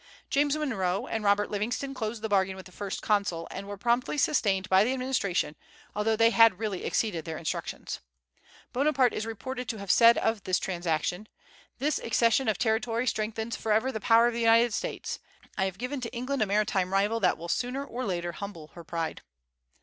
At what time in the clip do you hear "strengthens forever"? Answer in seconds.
13.05-13.91